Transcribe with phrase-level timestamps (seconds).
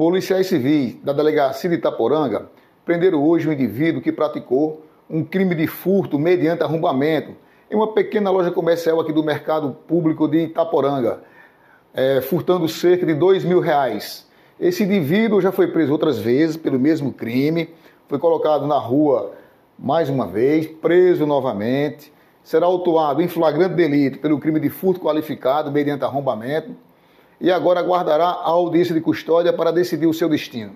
[0.00, 2.48] Policiais civis da delegacia de Itaporanga
[2.86, 7.32] prenderam hoje um indivíduo que praticou um crime de furto mediante arrombamento
[7.70, 11.20] em uma pequena loja comercial aqui do mercado público de Itaporanga,
[11.92, 14.26] é, furtando cerca de dois mil reais.
[14.58, 17.68] Esse indivíduo já foi preso outras vezes pelo mesmo crime,
[18.08, 19.32] foi colocado na rua
[19.78, 22.10] mais uma vez, preso novamente,
[22.42, 26.74] será autuado em flagrante delito pelo crime de furto qualificado mediante arrombamento
[27.40, 30.74] e agora aguardará a audiência de custódia para decidir o seu destino.